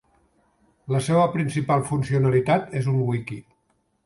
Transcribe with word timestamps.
La 0.95 1.01
seva 1.07 1.25
principal 1.35 1.85
funcionalitat 1.91 2.75
és 2.81 2.89
un 2.97 2.99
wiki. 3.11 3.41